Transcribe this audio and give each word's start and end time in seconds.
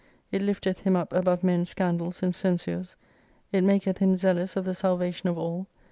It 0.31 0.41
lifteth 0.41 0.79
him 0.79 0.95
up 0.95 1.13
above 1.13 1.43
men's 1.43 1.69
scandals 1.69 2.23
and 2.23 2.33
censures. 2.33 2.95
It 3.51 3.63
maketh 3.63 3.99
him 3.99 4.15
zealous 4.17 4.55
of 4.55 4.65
the 4.65 4.73
salvation 4.73 5.29
of 5.29 5.37
all. 5.37 5.67